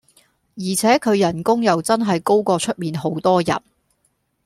[0.55, 3.61] 而且佢人工又真係高過出面好多人